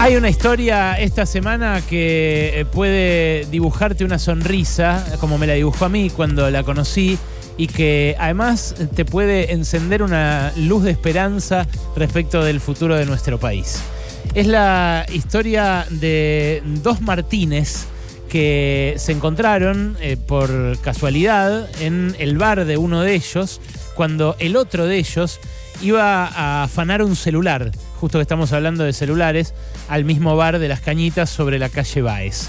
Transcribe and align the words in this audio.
Hay 0.00 0.14
una 0.14 0.30
historia 0.30 0.94
esta 0.94 1.26
semana 1.26 1.82
que 1.84 2.60
eh, 2.60 2.64
puede 2.64 3.46
dibujarte 3.46 4.04
una 4.04 4.20
sonrisa, 4.20 5.04
como 5.18 5.38
me 5.38 5.46
la 5.48 5.54
dibujó 5.54 5.86
a 5.86 5.88
mí 5.88 6.08
cuando 6.08 6.48
la 6.50 6.62
conocí, 6.62 7.18
y 7.56 7.66
que 7.66 8.14
además 8.16 8.76
te 8.94 9.04
puede 9.04 9.52
encender 9.52 10.04
una 10.04 10.52
luz 10.56 10.84
de 10.84 10.92
esperanza 10.92 11.66
respecto 11.96 12.44
del 12.44 12.60
futuro 12.60 12.94
de 12.94 13.06
nuestro 13.06 13.40
país. 13.40 13.80
Es 14.34 14.46
la 14.46 15.04
historia 15.12 15.84
de 15.90 16.62
dos 16.64 17.00
Martínez 17.00 17.86
que 18.28 18.94
se 18.98 19.10
encontraron 19.10 19.96
eh, 20.00 20.16
por 20.16 20.78
casualidad 20.78 21.68
en 21.80 22.14
el 22.20 22.38
bar 22.38 22.66
de 22.66 22.76
uno 22.76 23.02
de 23.02 23.14
ellos, 23.14 23.60
cuando 23.96 24.36
el 24.38 24.56
otro 24.56 24.86
de 24.86 24.98
ellos 24.98 25.40
iba 25.80 26.26
a 26.26 26.64
afanar 26.64 27.02
un 27.02 27.16
celular, 27.16 27.70
justo 28.00 28.18
que 28.18 28.22
estamos 28.22 28.52
hablando 28.52 28.84
de 28.84 28.92
celulares, 28.92 29.54
al 29.88 30.04
mismo 30.04 30.36
bar 30.36 30.58
de 30.58 30.68
las 30.68 30.80
cañitas 30.80 31.30
sobre 31.30 31.58
la 31.58 31.68
calle 31.68 32.02
Baez. 32.02 32.48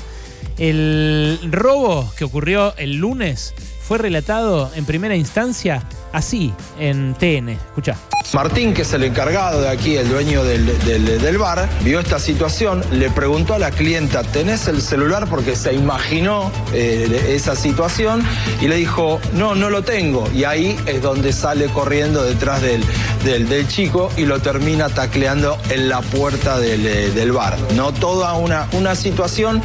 El 0.58 1.39
robo 1.52 2.12
que 2.17 2.26
ocurrió 2.26 2.76
el 2.77 2.98
lunes 2.98 3.53
fue 3.81 3.98
relatado 3.98 4.72
en 4.76 4.86
primera 4.86 5.16
instancia 5.16 5.84
así 6.12 6.53
en 6.80 7.16
TN. 7.16 7.50
Escucha. 7.50 7.95
Martín, 8.33 8.73
que 8.73 8.83
es 8.83 8.93
el 8.93 9.03
encargado 9.03 9.61
de 9.61 9.69
aquí, 9.69 9.95
el 9.95 10.07
dueño 10.07 10.43
del, 10.43 11.38
bar, 11.38 11.67
vio 11.83 11.99
esta 11.99 12.19
situación, 12.19 12.83
le 12.91 13.09
preguntó 13.09 13.55
a 13.55 13.59
la 13.59 13.71
clienta, 13.71 14.23
¿tenés 14.23 14.67
el 14.67 14.81
celular? 14.81 15.27
Porque 15.27 15.55
se 15.55 15.73
imaginó 15.73 16.52
eh, 16.73 17.25
esa 17.29 17.55
situación 17.55 18.23
y 18.61 18.67
le 18.67 18.75
dijo, 18.75 19.19
no, 19.33 19.55
no 19.55 19.69
lo 19.69 19.83
tengo. 19.83 20.29
Y 20.33 20.43
ahí 20.43 20.77
es 20.85 21.02
donde 21.02 21.33
sale 21.33 21.65
corriendo 21.67 22.23
detrás 22.23 22.61
del, 22.61 22.83
del, 23.23 23.67
chico 23.67 24.11
y 24.15 24.25
lo 24.25 24.39
termina 24.39 24.89
tacleando 24.89 25.57
en 25.69 25.89
la 25.89 26.02
puerta 26.02 26.59
del, 26.59 26.85
eh, 26.85 27.31
bar. 27.31 27.57
¿no? 27.75 27.91
Toda 27.93 28.33
una, 28.33 28.67
una 28.73 28.95
situación 28.95 29.61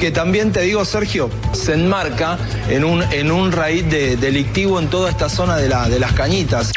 que 0.00 0.10
también 0.10 0.50
te 0.52 0.62
digo, 0.62 0.84
Sergio, 0.84 1.30
se 1.52 1.74
enmarca 1.74 2.38
en 2.68 2.84
un, 2.84 3.02
en 3.12 3.30
un 3.30 3.52
raíz 3.52 3.88
delictivo 3.88 4.80
en 4.80 4.88
toda 4.88 5.10
esta 5.10 5.28
zona 5.28 5.56
de, 5.56 5.68
la, 5.68 5.88
de 5.88 6.00
las 6.00 6.12
cañitas 6.12 6.72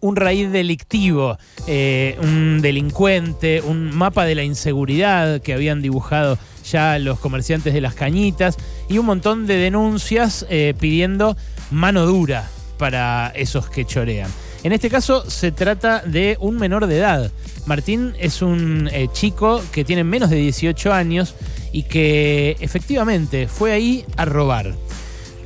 un 0.00 0.16
raíz 0.16 0.50
delictivo, 0.50 1.38
eh, 1.66 2.16
un 2.22 2.60
delincuente, 2.60 3.60
un 3.60 3.94
mapa 3.94 4.24
de 4.24 4.34
la 4.34 4.42
inseguridad 4.42 5.40
que 5.40 5.54
habían 5.54 5.82
dibujado 5.82 6.38
ya 6.70 6.98
los 6.98 7.18
comerciantes 7.18 7.74
de 7.74 7.80
las 7.80 7.94
cañitas 7.94 8.56
y 8.88 8.98
un 8.98 9.06
montón 9.06 9.46
de 9.46 9.56
denuncias 9.56 10.46
eh, 10.50 10.74
pidiendo 10.78 11.36
mano 11.70 12.06
dura 12.06 12.48
para 12.78 13.32
esos 13.34 13.68
que 13.68 13.84
chorean. 13.84 14.30
En 14.62 14.72
este 14.72 14.90
caso 14.90 15.28
se 15.30 15.52
trata 15.52 16.00
de 16.00 16.36
un 16.40 16.56
menor 16.56 16.86
de 16.86 16.98
edad. 16.98 17.30
Martín 17.66 18.14
es 18.18 18.42
un 18.42 18.88
eh, 18.92 19.08
chico 19.12 19.62
que 19.72 19.84
tiene 19.84 20.02
menos 20.02 20.30
de 20.30 20.36
18 20.36 20.92
años 20.92 21.34
y 21.72 21.84
que 21.84 22.56
efectivamente 22.60 23.48
fue 23.48 23.72
ahí 23.72 24.04
a 24.16 24.24
robar. 24.24 24.74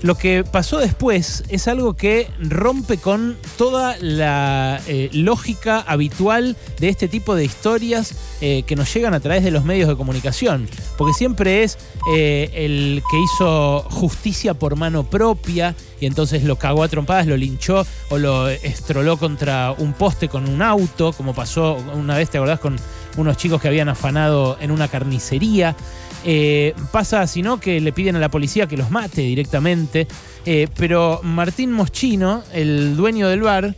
Lo 0.02 0.14
que 0.14 0.44
pasó 0.44 0.78
después 0.78 1.44
es 1.50 1.68
algo 1.68 1.94
que 1.94 2.26
rompe 2.38 2.96
con 2.96 3.36
toda 3.58 3.96
la 4.00 4.80
eh, 4.86 5.10
lógica 5.12 5.84
habitual 5.86 6.56
de 6.78 6.88
este 6.88 7.06
tipo 7.06 7.34
de 7.34 7.44
historias 7.44 8.14
eh, 8.40 8.62
que 8.66 8.76
nos 8.76 8.92
llegan 8.94 9.12
a 9.12 9.20
través 9.20 9.44
de 9.44 9.50
los 9.50 9.64
medios 9.64 9.88
de 9.88 9.96
comunicación. 9.96 10.68
Porque 10.96 11.12
siempre 11.12 11.64
es 11.64 11.76
eh, 12.14 12.50
el 12.54 13.02
que 13.10 13.18
hizo 13.20 13.82
justicia 13.90 14.54
por 14.54 14.76
mano 14.76 15.04
propia 15.04 15.74
y 16.00 16.06
entonces 16.06 16.44
lo 16.44 16.56
cagó 16.56 16.82
a 16.82 16.88
trompadas, 16.88 17.26
lo 17.26 17.36
linchó 17.36 17.86
o 18.08 18.16
lo 18.16 18.48
estroló 18.48 19.18
contra 19.18 19.72
un 19.76 19.92
poste 19.92 20.28
con 20.28 20.48
un 20.48 20.62
auto, 20.62 21.12
como 21.12 21.34
pasó 21.34 21.76
una 21.94 22.16
vez, 22.16 22.30
¿te 22.30 22.38
acordás? 22.38 22.58
Con 22.58 22.76
unos 23.16 23.36
chicos 23.36 23.60
que 23.60 23.68
habían 23.68 23.88
afanado 23.88 24.56
en 24.60 24.70
una 24.70 24.88
carnicería. 24.88 25.76
Eh, 26.24 26.74
pasa, 26.92 27.26
si 27.26 27.42
no, 27.42 27.60
que 27.60 27.80
le 27.80 27.92
piden 27.92 28.16
a 28.16 28.18
la 28.18 28.28
policía 28.28 28.66
que 28.66 28.76
los 28.76 28.90
mate 28.90 29.22
directamente. 29.22 30.06
Eh, 30.44 30.68
pero 30.76 31.20
Martín 31.22 31.72
Moschino, 31.72 32.42
el 32.52 32.96
dueño 32.96 33.28
del 33.28 33.42
bar, 33.42 33.74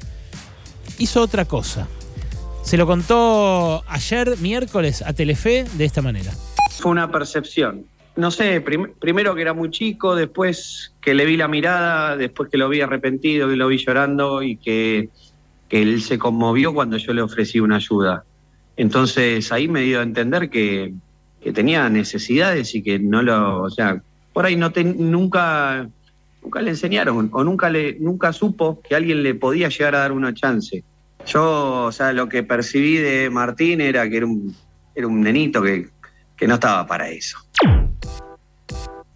hizo 0.99 1.21
otra 1.23 1.45
cosa. 1.45 1.89
Se 2.63 2.77
lo 2.77 2.87
contó 2.87 3.83
ayer, 3.89 4.37
miércoles, 4.39 5.03
a 5.03 5.13
Telefe 5.13 5.65
de 5.75 5.85
esta 5.85 6.03
manera. 6.03 6.33
Fue 6.79 6.91
una 6.91 7.11
percepción. 7.11 7.87
No 8.15 8.31
sé, 8.31 8.61
primero 8.61 9.35
que 9.35 9.41
era 9.41 9.55
muy 9.55 9.71
chico, 9.71 10.15
después 10.15 10.93
que 11.01 11.15
le 11.15 11.25
vi 11.25 11.37
la 11.37 11.49
mirada, 11.49 12.17
después 12.17 12.51
que 12.51 12.59
lo 12.59 12.69
vi 12.69 12.83
arrepentido, 12.83 13.49
que 13.49 13.57
lo 13.57 13.69
vi 13.69 13.79
llorando 13.79 14.43
y 14.43 14.57
que, 14.57 15.09
que 15.69 15.81
él 15.81 16.03
se 16.03 16.19
conmovió 16.19 16.75
cuando 16.75 16.99
yo 16.99 17.15
le 17.15 17.23
ofrecí 17.23 17.59
una 17.59 17.77
ayuda. 17.77 18.25
Entonces 18.77 19.53
ahí 19.53 19.69
me 19.69 19.83
dio 19.83 20.01
a 20.01 20.03
entender 20.03 20.51
que, 20.51 20.95
tenía 21.55 21.89
necesidades 21.89 22.73
y 22.77 22.83
que 22.83 23.01
no 23.01 23.21
lo, 23.21 23.63
o 23.63 23.71
sea, 23.71 24.01
por 24.33 24.47
ahí 24.47 24.55
no 24.55 24.73
nunca, 24.95 25.89
nunca 26.41 26.63
le 26.63 26.71
enseñaron 26.71 27.31
o 27.33 27.43
nunca 27.43 27.69
le, 27.69 27.97
nunca 27.99 28.33
supo 28.33 28.81
que 28.81 28.95
alguien 28.95 29.25
le 29.25 29.35
podía 29.35 29.69
llegar 29.69 29.97
a 29.97 29.99
dar 29.99 30.13
una 30.13 30.33
chance. 30.33 30.85
Yo, 31.27 31.87
o 31.87 31.93
sea, 31.93 32.13
lo 32.13 32.29
que 32.29 32.45
percibí 32.45 32.97
de 32.97 33.29
Martín 33.29 33.81
era 33.81 34.09
que 34.09 34.19
era 34.19 34.27
un, 34.27 34.55
era 34.95 35.09
un 35.09 35.21
nenito 35.21 35.61
que, 35.63 35.89
que 36.37 36.47
no 36.47 36.55
estaba 36.55 36.87
para 36.87 37.09
eso. 37.09 37.39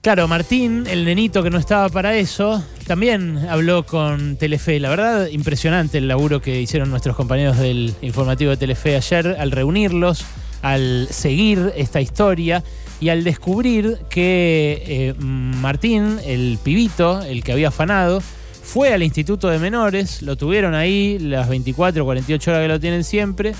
Claro, 0.06 0.28
Martín, 0.28 0.86
el 0.86 1.04
nenito 1.04 1.42
que 1.42 1.50
no 1.50 1.58
estaba 1.58 1.88
para 1.88 2.14
eso, 2.14 2.62
también 2.86 3.38
habló 3.50 3.84
con 3.84 4.36
Telefe. 4.36 4.78
La 4.78 4.88
verdad, 4.88 5.26
impresionante 5.26 5.98
el 5.98 6.06
laburo 6.06 6.40
que 6.40 6.60
hicieron 6.60 6.90
nuestros 6.90 7.16
compañeros 7.16 7.58
del 7.58 7.92
informativo 8.02 8.52
de 8.52 8.56
Telefe 8.56 8.94
ayer 8.94 9.34
al 9.36 9.50
reunirlos 9.50 10.24
al 10.62 11.08
seguir 11.10 11.72
esta 11.74 12.00
historia 12.00 12.62
y 13.00 13.08
al 13.08 13.24
descubrir 13.24 13.98
que 14.08 14.84
eh, 14.86 15.14
Martín, 15.18 16.20
el 16.24 16.60
pibito, 16.62 17.22
el 17.22 17.42
que 17.42 17.50
había 17.50 17.68
afanado, 17.68 18.22
fue 18.62 18.94
al 18.94 19.02
Instituto 19.02 19.48
de 19.48 19.58
Menores, 19.58 20.22
lo 20.22 20.36
tuvieron 20.36 20.76
ahí 20.76 21.18
las 21.18 21.48
24 21.48 22.04
o 22.04 22.06
48 22.06 22.50
horas 22.52 22.62
que 22.62 22.68
lo 22.68 22.78
tienen 22.78 23.02
siempre, 23.02 23.56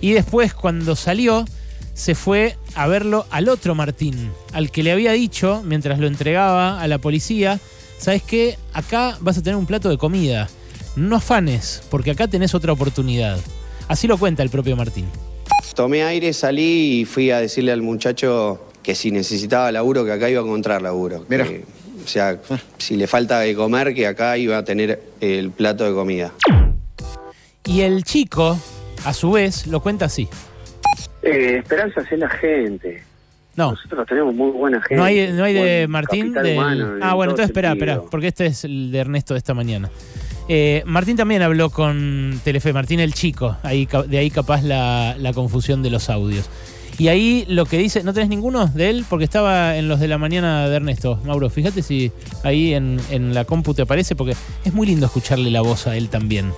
y 0.00 0.12
después 0.12 0.54
cuando 0.54 0.96
salió 0.96 1.44
se 2.00 2.14
fue 2.14 2.56
a 2.74 2.88
verlo 2.88 3.26
al 3.30 3.50
otro 3.50 3.74
Martín, 3.74 4.30
al 4.54 4.70
que 4.70 4.82
le 4.82 4.90
había 4.90 5.12
dicho 5.12 5.62
mientras 5.66 5.98
lo 5.98 6.06
entregaba 6.06 6.80
a 6.80 6.88
la 6.88 6.96
policía, 6.96 7.60
¿sabes 7.98 8.22
qué? 8.22 8.56
Acá 8.72 9.18
vas 9.20 9.36
a 9.36 9.42
tener 9.42 9.56
un 9.56 9.66
plato 9.66 9.90
de 9.90 9.98
comida, 9.98 10.48
no 10.96 11.16
afanes, 11.16 11.82
porque 11.90 12.12
acá 12.12 12.26
tenés 12.26 12.54
otra 12.54 12.72
oportunidad. 12.72 13.38
Así 13.86 14.06
lo 14.06 14.16
cuenta 14.16 14.42
el 14.42 14.48
propio 14.48 14.76
Martín. 14.76 15.04
Tomé 15.74 16.02
aire, 16.02 16.32
salí 16.32 17.00
y 17.00 17.04
fui 17.04 17.30
a 17.30 17.40
decirle 17.40 17.70
al 17.70 17.82
muchacho 17.82 18.66
que 18.82 18.94
si 18.94 19.10
necesitaba 19.10 19.70
laburo, 19.70 20.06
que 20.06 20.12
acá 20.12 20.30
iba 20.30 20.40
a 20.40 20.44
encontrar 20.44 20.80
laburo. 20.80 21.26
Mira. 21.28 21.46
o 22.02 22.08
sea, 22.08 22.40
si 22.78 22.96
le 22.96 23.06
falta 23.08 23.40
de 23.40 23.54
comer, 23.54 23.92
que 23.92 24.06
acá 24.06 24.38
iba 24.38 24.56
a 24.56 24.64
tener 24.64 25.02
el 25.20 25.50
plato 25.50 25.84
de 25.84 25.92
comida. 25.92 26.32
Y 27.66 27.82
el 27.82 28.04
chico, 28.04 28.58
a 29.04 29.12
su 29.12 29.32
vez, 29.32 29.66
lo 29.66 29.80
cuenta 29.80 30.06
así. 30.06 30.30
Eh, 31.22 31.58
esperanza 31.58 32.00
es 32.00 32.18
la 32.18 32.28
gente. 32.28 33.02
No. 33.56 33.72
Nosotros 33.72 34.06
tenemos 34.06 34.34
muy 34.34 34.50
buena 34.50 34.80
gente. 34.80 34.96
No 34.96 35.04
hay, 35.04 35.32
no 35.32 35.44
hay 35.44 35.54
de 35.54 35.86
Martín. 35.88 36.34
ah, 37.02 37.14
bueno, 37.14 37.32
entonces 37.32 37.46
espera, 37.46 37.72
espera, 37.72 38.02
porque 38.10 38.28
este 38.28 38.46
es 38.46 38.64
el 38.64 38.90
de 38.90 38.98
Ernesto 38.98 39.34
de 39.34 39.38
esta 39.38 39.54
mañana. 39.54 39.90
Eh, 40.52 40.82
Martín 40.84 41.16
también 41.16 41.42
habló 41.42 41.70
con 41.70 42.40
Telefe, 42.42 42.72
Martín 42.72 42.98
el 42.98 43.14
chico, 43.14 43.56
ahí, 43.62 43.88
de 44.08 44.18
ahí 44.18 44.30
capaz 44.30 44.62
la, 44.64 45.30
confusión 45.32 45.82
de 45.82 45.90
los 45.90 46.10
audios. 46.10 46.48
Y 46.98 47.06
ahí 47.06 47.44
lo 47.48 47.66
que 47.66 47.78
dice, 47.78 48.02
¿no 48.02 48.12
tenés 48.12 48.28
ninguno 48.28 48.66
de 48.66 48.90
él? 48.90 49.04
Porque 49.08 49.24
estaba 49.24 49.76
en 49.76 49.88
los 49.88 50.00
de 50.00 50.08
la 50.08 50.18
mañana 50.18 50.68
de 50.68 50.74
Ernesto. 50.74 51.20
Mauro, 51.24 51.48
fíjate 51.50 51.82
si 51.82 52.10
ahí 52.42 52.74
en, 52.74 52.98
la 53.32 53.44
compu 53.44 53.74
te 53.74 53.82
aparece, 53.82 54.16
porque 54.16 54.34
es 54.64 54.74
muy 54.74 54.86
lindo 54.86 55.06
escucharle 55.06 55.50
la 55.50 55.60
voz 55.60 55.86
a 55.86 55.96
él 55.96 56.08
también. 56.08 56.52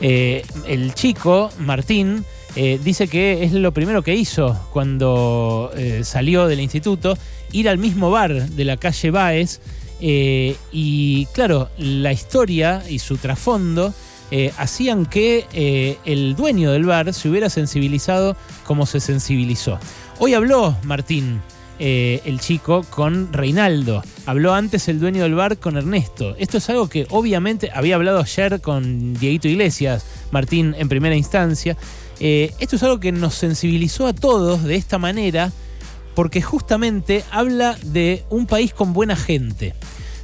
Eh, 0.00 0.44
el 0.68 0.94
chico, 0.94 1.50
Martín, 1.58 2.24
eh, 2.56 2.78
dice 2.82 3.08
que 3.08 3.44
es 3.44 3.52
lo 3.52 3.72
primero 3.72 4.02
que 4.02 4.14
hizo 4.14 4.58
cuando 4.72 5.72
salió 6.02 6.46
del 6.46 6.60
instituto, 6.60 7.16
ir 7.52 7.68
al 7.68 7.78
mismo 7.78 8.10
bar 8.10 8.48
de 8.48 8.64
la 8.64 8.76
calle 8.76 9.10
Baez 9.10 9.60
eh, 10.00 10.56
y 10.70 11.26
claro, 11.26 11.70
la 11.78 12.12
historia 12.12 12.82
y 12.88 12.98
su 12.98 13.16
trasfondo 13.16 13.94
eh, 14.30 14.52
hacían 14.58 15.06
que 15.06 15.46
eh, 15.52 15.96
el 16.04 16.36
dueño 16.36 16.72
del 16.72 16.84
bar 16.84 17.14
se 17.14 17.28
hubiera 17.28 17.48
sensibilizado 17.48 18.36
como 18.64 18.86
se 18.86 19.00
sensibilizó. 19.00 19.78
Hoy 20.18 20.34
habló 20.34 20.76
Martín, 20.82 21.40
el 21.78 22.40
chico, 22.40 22.84
con 22.90 23.32
Reinaldo. 23.32 24.02
Habló 24.26 24.54
antes 24.54 24.88
el 24.88 25.00
dueño 25.00 25.22
del 25.22 25.34
bar 25.34 25.58
con 25.58 25.76
Ernesto. 25.76 26.34
Esto 26.38 26.58
es 26.58 26.68
algo 26.70 26.88
que 26.88 27.06
obviamente 27.10 27.70
había 27.74 27.96
hablado 27.96 28.20
ayer 28.20 28.60
con 28.60 29.14
Dieguito 29.14 29.48
Iglesias, 29.48 30.04
Martín 30.30 30.74
en 30.78 30.88
primera 30.88 31.16
instancia. 31.16 31.76
esto 32.18 32.76
es 32.76 32.82
algo 32.82 33.00
que 33.00 33.12
nos 33.12 33.34
sensibilizó 33.34 34.06
a 34.06 34.12
todos 34.12 34.62
de 34.62 34.76
esta 34.76 34.98
manera 34.98 35.52
porque 36.14 36.42
justamente 36.42 37.24
habla 37.30 37.76
de 37.82 38.24
un 38.30 38.46
país 38.46 38.72
con 38.72 38.92
buena 38.92 39.16
gente. 39.16 39.74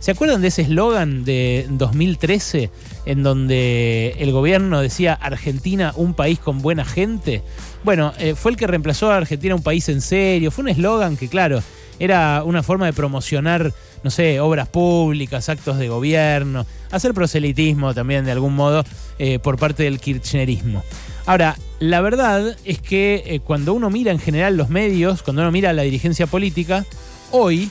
¿Se 0.01 0.13
acuerdan 0.13 0.41
de 0.41 0.49
ese 0.49 0.63
eslogan 0.63 1.25
de 1.25 1.67
2013 1.69 2.71
en 3.05 3.23
donde 3.23 4.17
el 4.19 4.33
gobierno 4.33 4.81
decía 4.81 5.13
Argentina, 5.13 5.93
un 5.95 6.15
país 6.15 6.39
con 6.39 6.63
buena 6.63 6.87
gente? 6.87 7.43
Bueno, 7.85 8.15
eh, 8.19 8.35
fue 8.35 8.53
el 8.53 8.57
que 8.57 8.67
reemplazó 8.67 9.11
a 9.11 9.19
Argentina 9.19 9.55
un 9.55 9.63
país 9.63 9.91
en 9.91 10.01
serio. 10.01 10.51
Fue 10.51 10.63
un 10.63 10.71
eslogan 10.71 11.19
que, 11.19 11.29
claro, 11.29 11.63
era 11.99 12.43
una 12.45 12.63
forma 12.63 12.87
de 12.87 12.95
promocionar, 12.95 13.75
no 14.03 14.11
sé, 14.11 14.41
obras 14.41 14.69
públicas, 14.69 15.51
actos 15.51 15.77
de 15.77 15.89
gobierno, 15.89 16.65
hacer 16.91 17.13
proselitismo 17.13 17.93
también 17.93 18.25
de 18.25 18.33
algún 18.33 18.57
modo 18.57 18.83
eh, 19.19 19.39
por 19.39 19.59
parte 19.59 19.83
del 19.83 20.01
kirchnerismo. 20.01 20.83
Ahora, 21.27 21.59
la 21.79 22.01
verdad 22.01 22.57
es 22.65 22.81
que 22.81 23.23
eh, 23.27 23.41
cuando 23.41 23.75
uno 23.75 23.91
mira 23.91 24.13
en 24.13 24.19
general 24.19 24.57
los 24.57 24.71
medios, 24.71 25.23
cuando 25.23 25.43
uno 25.43 25.53
mira 25.53 25.75
la 25.75 25.83
dirigencia 25.83 26.27
política, 26.27 26.87
hoy 27.33 27.71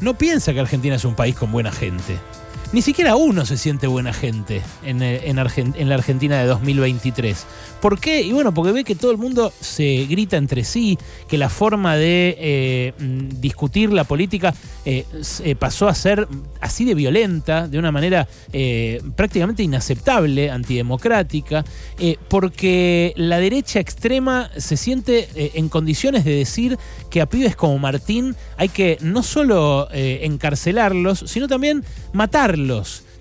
no 0.00 0.14
piensa 0.14 0.52
que 0.52 0.60
Argentina 0.60 0.96
es 0.96 1.04
un 1.04 1.14
país 1.14 1.34
con 1.34 1.52
buena 1.52 1.72
gente. 1.72 2.18
Ni 2.74 2.82
siquiera 2.82 3.14
uno 3.14 3.46
se 3.46 3.56
siente 3.56 3.86
buena 3.86 4.12
gente 4.12 4.60
en, 4.84 5.00
eh, 5.00 5.20
en, 5.26 5.36
la 5.36 5.94
Argentina 5.94 6.40
de 6.40 6.46
2023. 6.46 7.46
¿Por 7.80 8.00
qué? 8.00 8.20
Y 8.22 8.32
bueno, 8.32 8.52
porque 8.52 8.72
ve 8.72 8.82
que 8.82 8.96
todo 8.96 9.12
el 9.12 9.16
mundo 9.16 9.52
se 9.60 10.06
grita 10.10 10.36
entre 10.38 10.64
sí, 10.64 10.98
que 11.28 11.38
la 11.38 11.48
forma 11.48 11.94
de 11.94 12.36
eh, 12.36 12.92
mm, 12.98 13.40
discutir 13.40 13.92
la 13.92 14.02
política 14.02 14.52
eh, 14.84 15.06
pasó 15.56 15.86
a 15.86 15.94
ser 15.94 16.26
así 16.60 16.84
de 16.84 16.96
violenta, 16.96 17.68
de 17.68 17.78
una 17.78 17.92
manera 17.92 18.26
prácticamente 19.14 19.62
inaceptable, 19.62 20.50
antidemocrática, 20.50 21.64
porque 22.28 23.12
la 23.16 23.38
derecha 23.38 23.80
extrema 23.80 24.50
se 24.56 24.76
siente 24.76 25.28
en 25.58 25.68
condiciones 25.68 26.24
de 26.24 26.34
decir 26.34 26.78
que 27.08 27.20
a 27.20 27.26
pibes 27.26 27.56
como 27.56 27.78
Martín 27.78 28.36
hay 28.56 28.68
que 28.68 28.98
no 29.00 29.22
solo 29.22 29.88
encarcelarlos, 29.92 31.24
sino 31.26 31.48
también 31.48 31.84
matarlos 32.12 32.63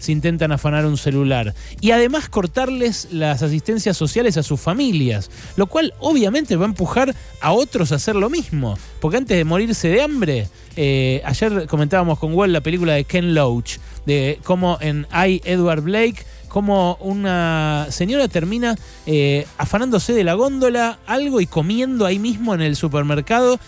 si 0.03 0.11
intentan 0.11 0.51
afanar 0.51 0.85
un 0.85 0.97
celular. 0.97 1.53
Y 1.79 1.91
además 1.91 2.27
cortarles 2.27 3.07
las 3.11 3.41
asistencias 3.41 3.95
sociales 3.95 4.35
a 4.37 4.43
sus 4.43 4.59
familias, 4.59 5.31
lo 5.55 5.67
cual 5.67 5.93
obviamente 5.99 6.55
va 6.57 6.65
a 6.65 6.69
empujar 6.69 7.15
a 7.39 7.51
otros 7.53 7.91
a 7.91 7.95
hacer 7.95 8.15
lo 8.15 8.29
mismo. 8.29 8.77
Porque 8.99 9.17
antes 9.17 9.37
de 9.37 9.45
morirse 9.45 9.87
de 9.87 10.01
hambre, 10.01 10.49
eh, 10.75 11.21
ayer 11.25 11.67
comentábamos 11.67 12.19
con 12.19 12.33
Wall 12.33 12.51
la 12.51 12.61
película 12.61 12.93
de 12.93 13.05
Ken 13.05 13.33
Loach, 13.33 13.77
de 14.05 14.39
cómo 14.43 14.77
en 14.81 15.07
I, 15.13 15.41
Edward 15.45 15.81
Blake, 15.81 16.25
cómo 16.49 16.97
una 16.99 17.87
señora 17.89 18.27
termina 18.27 18.75
eh, 19.05 19.47
afanándose 19.57 20.13
de 20.13 20.23
la 20.23 20.33
góndola 20.35 20.99
algo 21.07 21.41
y 21.41 21.47
comiendo 21.47 22.05
ahí 22.05 22.19
mismo 22.19 22.53
en 22.53 22.61
el 22.61 22.75
supermercado 22.75 23.59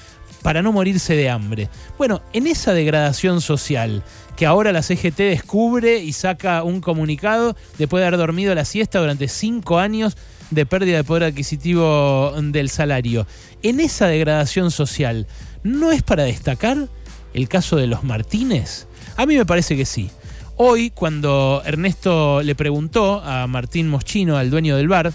para 0.45 0.61
no 0.61 0.71
morirse 0.71 1.15
de 1.15 1.27
hambre. 1.27 1.69
Bueno, 1.97 2.21
en 2.31 2.45
esa 2.45 2.71
degradación 2.71 3.41
social, 3.41 4.03
que 4.35 4.45
ahora 4.45 4.71
la 4.71 4.83
CGT 4.83 5.17
descubre 5.17 5.97
y 5.97 6.13
saca 6.13 6.61
un 6.61 6.81
comunicado 6.81 7.55
después 7.79 8.01
de 8.01 8.05
haber 8.05 8.19
dormido 8.19 8.53
la 8.53 8.63
siesta 8.63 8.99
durante 8.99 9.27
cinco 9.27 9.79
años 9.79 10.15
de 10.51 10.67
pérdida 10.67 10.97
de 10.97 11.03
poder 11.03 11.23
adquisitivo 11.23 12.31
del 12.39 12.69
salario. 12.69 13.25
En 13.63 13.79
esa 13.79 14.05
degradación 14.05 14.69
social, 14.69 15.25
¿no 15.63 15.91
es 15.91 16.03
para 16.03 16.25
destacar 16.25 16.89
el 17.33 17.49
caso 17.49 17.77
de 17.77 17.87
los 17.87 18.03
Martínez? 18.03 18.85
A 19.17 19.25
mí 19.25 19.37
me 19.37 19.47
parece 19.47 19.75
que 19.75 19.85
sí. 19.85 20.11
Hoy, 20.57 20.91
cuando 20.91 21.63
Ernesto 21.65 22.43
le 22.43 22.53
preguntó 22.53 23.19
a 23.21 23.47
Martín 23.47 23.89
Moschino, 23.89 24.37
al 24.37 24.51
dueño 24.51 24.77
del 24.77 24.89
bar, 24.89 25.11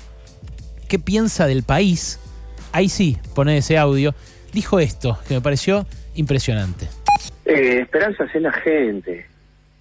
qué 0.88 0.98
piensa 0.98 1.46
del 1.46 1.62
país, 1.62 2.18
ahí 2.72 2.88
sí, 2.88 3.16
pone 3.32 3.58
ese 3.58 3.78
audio, 3.78 4.12
dijo 4.52 4.80
esto, 4.80 5.18
que 5.26 5.34
me 5.34 5.40
pareció 5.40 5.86
impresionante. 6.14 6.88
Eh, 7.44 7.80
esperanza 7.82 8.24
es 8.24 8.42
la 8.42 8.52
gente. 8.52 9.26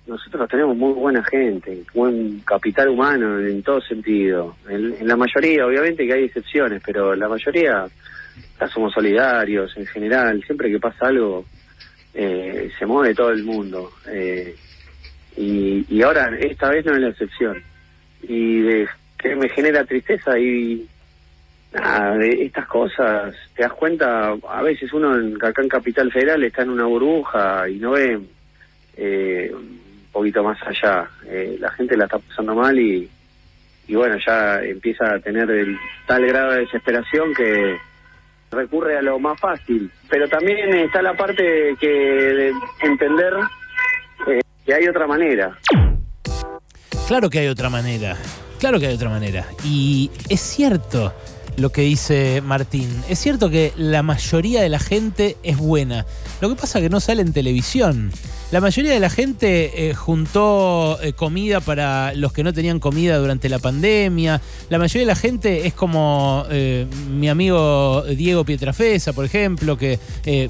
Nosotros 0.08 0.50
tenemos 0.50 0.76
muy 0.76 0.94
buena 0.94 1.24
gente, 1.24 1.84
buen 1.94 2.40
capital 2.40 2.90
humano 2.90 3.40
en 3.40 3.62
todo 3.62 3.80
sentido. 3.82 4.56
En, 4.68 5.08
la 5.08 5.16
mayoría, 5.16 5.68
obviamente 5.68 6.08
que 6.08 6.14
hay 6.14 6.24
excepciones, 6.24 6.82
pero 6.84 7.16
la 7.16 7.30
mayoría 7.30 7.86
somos 8.74 8.94
solidarios 8.94 9.76
en 9.78 9.86
general. 9.86 10.44
Siempre 10.46 10.72
que 10.72 10.80
pasa 10.80 11.08
algo, 11.08 11.46
eh, 12.14 12.72
se 12.78 12.86
mueve 12.86 13.14
todo 13.14 13.30
el 13.30 13.44
mundo. 13.44 13.92
Eh, 14.08 14.56
y, 15.38 15.86
y 15.88 16.02
ahora, 16.02 16.32
esta 16.40 16.70
vez 16.70 16.86
no 16.86 16.94
es 16.94 17.02
la 17.02 17.10
excepción. 17.10 17.62
Y 18.24 18.62
de, 18.62 18.88
que 19.20 19.36
me 19.36 19.50
genera 19.50 19.86
tristeza 19.86 20.40
y 20.40 20.88
nada, 21.74 22.18
de 22.18 22.46
estas 22.46 22.68
cosas, 22.68 23.36
te 23.56 23.64
das 23.64 23.74
cuenta, 23.74 24.36
a 24.48 24.62
veces 24.62 24.92
uno 24.94 25.18
en, 25.18 25.36
acá 25.44 25.62
en 25.62 25.70
Capital 25.70 26.12
Federal 26.12 26.44
está 26.44 26.64
en 26.64 26.72
una 26.72 26.86
burbuja 26.86 27.70
y 27.70 27.78
no 27.78 27.92
ve 27.92 28.20
eh, 28.98 29.52
un 29.54 30.08
poquito 30.12 30.44
más 30.44 30.58
allá. 30.66 31.10
Eh, 31.28 31.58
la 31.60 31.72
gente 31.72 31.96
la 31.96 32.06
está 32.06 32.20
pasando 32.20 32.56
mal 32.56 32.78
y, 32.78 33.10
y 33.88 33.96
bueno, 33.96 34.18
ya 34.26 34.62
empieza 34.62 35.14
a 35.14 35.20
tener 35.20 35.50
el 35.52 35.78
tal 36.06 36.26
grado 36.26 36.52
de 36.52 36.62
desesperación 36.62 37.34
que 37.34 37.78
recurre 38.52 38.98
a 38.98 39.02
lo 39.02 39.20
más 39.20 39.40
fácil. 39.40 39.92
Pero 40.10 40.28
también 40.28 40.74
está 40.76 41.02
la 41.02 41.14
parte 41.14 41.76
que 41.80 41.88
de 41.88 42.54
entender 42.82 43.34
eh, 44.28 44.42
que 44.66 44.74
hay 44.74 44.88
otra 44.88 45.08
manera. 45.08 45.58
Claro 47.08 47.30
que 47.30 47.40
hay 47.40 47.48
otra 47.48 47.70
manera. 47.70 48.18
Claro 48.60 48.80
que 48.80 48.88
hay 48.88 48.96
otra 48.96 49.10
manera. 49.10 49.46
Y 49.64 50.12
es 50.30 50.42
cierto 50.42 51.14
lo 51.60 51.72
que 51.72 51.82
dice 51.82 52.42
Martín. 52.42 52.90
Es 53.10 53.20
cierto 53.20 53.50
que 53.50 53.74
la 53.78 54.04
mayoría 54.04 54.62
de 54.62 54.70
la 54.70 54.80
gente 54.80 55.38
es 55.44 55.58
buena. 55.58 56.06
Lo 56.42 56.50
que 56.50 56.56
pasa 56.56 56.80
es 56.80 56.84
que 56.84 56.90
no 56.90 57.00
sale 57.00 57.22
en 57.22 57.34
televisión. 57.34 58.12
La 58.52 58.62
mayoría 58.62 58.94
de 58.94 59.00
la 59.00 59.12
gente 59.12 59.90
eh, 59.90 59.94
juntó 59.94 61.00
eh, 61.04 61.14
comida 61.14 61.60
para 61.60 62.16
los 62.16 62.34
que 62.34 62.44
no 62.44 62.52
tenían 62.52 62.80
comida 62.80 63.20
durante 63.20 63.48
la 63.48 63.60
pandemia. 63.60 64.42
La 64.70 64.80
mayoría 64.80 65.02
de 65.02 65.14
la 65.14 65.16
gente 65.16 65.68
es 65.68 65.76
como 65.76 66.46
eh, 66.50 66.88
mi 67.12 67.30
amigo 67.30 68.02
Diego 68.02 68.44
Pietrafesa, 68.46 69.14
por 69.14 69.24
ejemplo, 69.24 69.78
que 69.78 70.00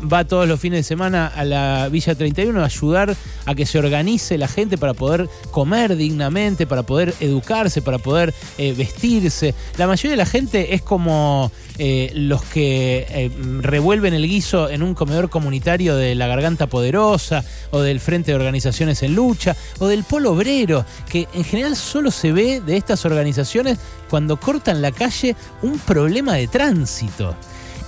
va 0.02 0.24
todos 0.24 0.48
los 0.48 0.62
fines 0.62 0.80
de 0.80 0.84
semana 0.84 1.28
a 1.28 1.44
la 1.44 1.90
Villa 1.92 2.16
31 2.16 2.62
a 2.62 2.66
ayudar 2.66 3.18
a 3.46 3.56
que 3.56 3.66
se 3.66 3.78
organice 3.78 4.38
la 4.38 4.48
gente 4.48 4.78
para 4.78 4.94
poder 4.94 5.28
comer 5.52 5.98
dignamente, 5.98 6.66
para 6.66 6.84
poder 6.84 7.14
educarse, 7.20 7.82
para 7.82 7.98
poder 7.98 8.34
vestirse. 8.58 9.54
La 9.78 9.88
mayoría 9.88 10.12
de 10.12 10.18
la 10.18 10.26
gente 10.26 10.74
es 10.74 10.82
como 10.82 11.52
los 11.78 12.44
que 12.44 13.32
revuelven 13.62 14.14
el 14.14 14.28
guiso 14.28 14.70
en 14.70 14.84
un 14.84 14.94
comedor 14.94 15.30
comunitario 15.30 15.96
de 15.96 16.16
la 16.16 16.28
Garganta 16.28 16.68
Poderosa 16.68 17.44
o 17.72 17.82
de 17.82 17.89
del 17.90 18.00
Frente 18.00 18.32
de 18.32 18.38
Organizaciones 18.38 19.04
en 19.04 19.16
Lucha 19.16 19.56
o 19.80 19.88
del 19.88 20.04
Polo 20.04 20.32
Obrero, 20.32 20.86
que 21.10 21.28
en 21.34 21.44
general 21.44 21.76
solo 21.76 22.12
se 22.12 22.32
ve 22.32 22.62
de 22.62 22.78
estas 22.78 23.06
organizaciones 23.06 23.78
cuando 24.10 24.38
cortan 24.38 24.82
la 24.82 24.92
calle 24.92 25.36
un 25.62 25.78
problema 25.80 26.36
de 26.36 26.48
tránsito. 26.48 27.36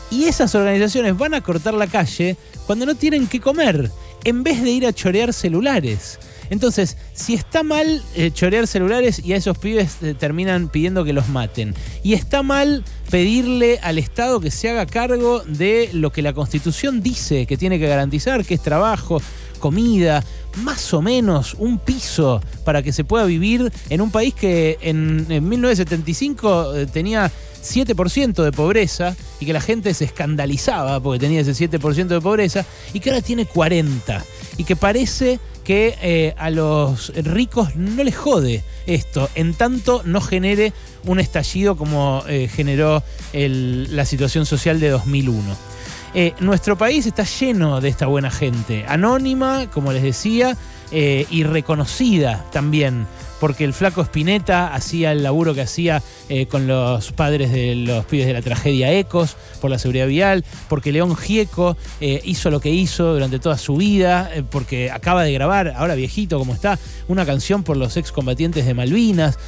Y 0.09 0.25
esas 0.25 0.53
organizaciones 0.56 1.18
van 1.18 1.33
a 1.33 1.42
cortar 1.42 1.74
la 1.74 1.88
calle 1.88 2.36
cuando 2.68 2.85
no 2.85 2.95
tienen 2.95 3.28
que 3.28 3.40
comer, 3.40 3.90
en 4.23 4.44
vez 4.44 4.61
de 4.61 4.69
ir 4.69 4.85
a 4.85 4.94
chorear 4.94 5.33
celulares. 5.33 6.19
Entonces, 6.52 6.97
si 7.14 7.33
está 7.33 7.64
mal 7.64 8.04
eh, 8.14 8.30
chorear 8.31 8.68
celulares 8.68 9.21
y 9.23 9.31
a 9.31 9.37
esos 9.37 9.57
pibes 9.57 10.04
eh, 10.04 10.14
terminan 10.14 10.68
pidiendo 10.68 11.06
que 11.06 11.14
los 11.14 11.30
maten, 11.30 11.73
y 12.04 12.14
está 12.14 12.44
mal 12.44 12.83
pedirle 13.09 13.80
al 13.81 13.97
Estado 13.97 14.42
que 14.42 14.52
se 14.52 14.69
haga 14.69 14.85
cargo 14.85 15.44
de 15.45 15.90
lo 15.94 16.11
que 16.11 16.21
la 16.21 16.33
Constitución 16.33 17.02
dice 17.02 17.45
que 17.45 17.56
tiene 17.56 17.80
que 17.80 17.87
garantizar, 17.87 18.44
que 18.44 18.56
es 18.56 18.61
trabajo, 18.61 19.21
comida, 19.61 20.25
más 20.57 20.94
o 20.94 21.01
menos 21.01 21.56
un 21.57 21.80
piso 21.80 22.41
para 22.65 22.83
que 22.83 22.91
se 22.91 23.06
pueda 23.06 23.23
vivir 23.23 23.71
en 23.89 24.01
un 24.01 24.11
país 24.11 24.33
que 24.33 24.77
en, 24.81 25.27
1975 25.47 26.75
eh, 26.75 26.85
tenía 26.87 27.31
7% 27.63 28.44
de 28.44 28.51
pobreza 28.51 29.15
y 29.39 29.45
que 29.45 29.53
la 29.53 29.61
gente 29.61 29.94
se 29.94 30.03
escandalizaba 30.03 30.99
porque 30.99 31.19
tenía 31.19 31.39
ese 31.39 31.53
7% 31.53 32.07
de 32.07 32.19
pobreza 32.19 32.65
y 32.94 32.99
que 32.99 33.11
ahora 33.11 33.21
tiene 33.21 33.47
40% 33.47 34.21
y 34.57 34.65
que 34.65 34.75
parece 34.75 35.39
que 35.63 35.95
eh, 36.01 36.33
a 36.37 36.49
los 36.49 37.13
ricos 37.15 37.75
no 37.75 38.03
les 38.03 38.18
jode 38.18 38.63
esto, 38.87 39.30
en 39.35 39.53
tanto 39.53 40.01
no 40.06 40.19
genere 40.19 40.73
un 41.06 41.19
estallido 41.19 41.77
como 41.77 42.23
eh, 42.27 42.49
generó 42.51 43.03
la 43.33 44.06
situación 44.06 44.45
social 44.45 44.80
de 44.80 44.89
2001. 44.89 45.71
Eh, 46.13 46.33
nuestro 46.39 46.77
país 46.77 47.06
está 47.06 47.23
lleno 47.23 47.80
de 47.80 47.89
esta 47.89 48.06
buena 48.06 48.30
gente, 48.30 48.85
anónima, 48.87 49.68
como 49.71 49.94
les 49.94 50.03
decía, 50.03 50.57
eh, 50.91 51.25
y 51.30 51.44
reconocida 51.44 52.44
también 52.51 53.07
porque 53.42 53.64
el 53.64 53.74
flaco 53.74 54.04
Spinetta 54.04 54.71
hacía 54.71 55.12
el 55.12 55.24
laburo 55.24 55.56
que 55.56 55.62
hacía 55.62 56.04
eh, 56.30 56.45
con 56.45 56.68
los 56.68 57.12
padres 57.12 57.52
de 57.52 57.74
los 57.74 58.06
pibes 58.06 58.28
de 58.28 58.33
la 58.33 58.44
tragedia 58.44 58.94
Ecos, 58.94 59.36
por 59.60 59.71
la 59.71 59.80
seguridad 59.80 60.06
vial, 60.06 60.45
porque 60.69 60.92
León 60.92 61.16
Gieco 61.16 61.76
eh, 62.02 62.21
hizo 62.24 62.52
lo 62.52 62.60
que 62.60 62.69
hizo 62.69 63.14
durante 63.14 63.40
toda 63.40 63.57
su 63.57 63.78
vida, 63.78 64.30
eh, 64.31 64.44
porque 64.48 64.92
acaba 64.92 65.24
de 65.24 65.33
grabar, 65.33 65.74
ahora 65.76 65.95
viejito 65.95 66.38
como 66.38 66.54
está, 66.54 66.78
una 67.07 67.26
canción 67.26 67.64
por 67.64 67.78
los 67.78 67.98
excombatientes 67.98 68.68
de 68.68 68.76
Malvinas, 68.76 69.40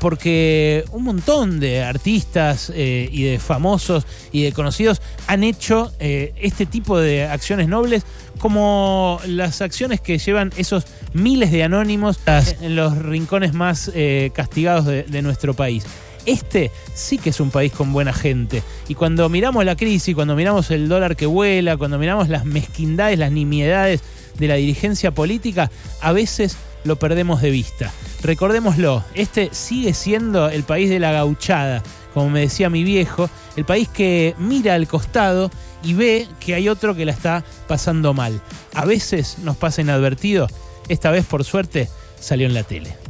porque 0.00 0.84
un 0.92 1.04
montón 1.04 1.60
de 1.60 1.82
artistas 1.82 2.70
y 2.70 3.22
de 3.22 3.38
famosos 3.38 4.04
y 4.32 4.42
de 4.42 4.52
conocidos 4.52 5.00
han 5.26 5.42
hecho 5.44 5.92
este 5.98 6.66
tipo 6.66 6.98
de 6.98 7.24
acciones 7.24 7.68
nobles 7.68 8.04
como 8.38 9.20
las 9.26 9.60
acciones 9.60 10.00
que 10.00 10.18
llevan 10.18 10.52
esos 10.56 10.84
miles 11.12 11.52
de 11.52 11.64
anónimos 11.64 12.18
en 12.60 12.76
los 12.76 12.96
rincones 12.98 13.29
más 13.52 13.90
eh, 13.94 14.30
castigados 14.34 14.86
de, 14.86 15.22
nuestro 15.22 15.54
país. 15.54 15.84
Este 16.26 16.70
sí 16.94 17.16
que 17.16 17.30
es 17.30 17.40
un 17.40 17.50
país 17.50 17.72
con 17.72 17.92
buena 17.92 18.12
gente. 18.12 18.62
Y 18.88 18.94
cuando 18.94 19.28
miramos 19.28 19.64
la 19.64 19.76
crisis, 19.76 20.14
cuando 20.14 20.34
miramos 20.34 20.70
el 20.70 20.88
dólar 20.88 21.16
que 21.16 21.26
vuela, 21.26 21.76
cuando 21.76 21.98
miramos 21.98 22.28
las 22.28 22.44
mezquindades, 22.44 23.18
las 23.18 23.32
nimiedades 23.32 24.00
de 24.38 24.48
la 24.48 24.56
dirigencia 24.56 25.12
política, 25.12 25.70
a 26.00 26.12
veces 26.12 26.56
lo 26.84 26.96
perdemos 26.96 27.40
de 27.40 27.50
vista. 27.50 27.92
Recordémoslo, 28.22 29.04
este 29.14 29.48
sigue 29.52 29.94
siendo 29.94 30.48
el 30.48 30.64
país 30.64 30.90
de 30.90 30.98
la 30.98 31.12
gauchada, 31.12 31.82
como 32.12 32.30
me 32.30 32.40
decía 32.40 32.68
mi 32.68 32.84
viejo, 32.84 33.30
el 33.56 33.64
país 33.64 33.88
que 33.88 34.34
mira 34.38 34.74
al 34.74 34.88
costado 34.88 35.50
y 35.82 35.94
ve 35.94 36.26
que 36.40 36.54
hay 36.54 36.68
otro 36.68 36.94
que 36.94 37.04
la 37.04 37.12
está 37.12 37.44
pasando 37.68 38.12
mal. 38.12 38.40
A 38.74 38.84
veces 38.84 39.38
nos 39.42 39.56
pasa 39.56 39.80
inadvertido, 39.80 40.48
esta 40.88 41.10
vez 41.10 41.24
por 41.24 41.44
suerte 41.44 41.88
salió 42.18 42.46
en 42.46 42.54
la 42.54 42.62
tele. 42.62 43.09